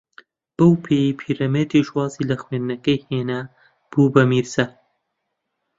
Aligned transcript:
بەو 0.55 0.71
پێیەی 0.85 1.17
پیرەمێردیش 1.19 1.87
وازی 1.95 2.27
لە 2.29 2.35
خوێندنەکەی 2.43 3.03
ھێنا، 3.07 3.41
بوو 3.91 4.11
بە 4.13 4.23
میرزا 4.31 4.65